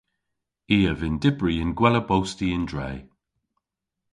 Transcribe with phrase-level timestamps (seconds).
[0.75, 2.89] I a vynn dybri y'n gwella bosti y'n dre.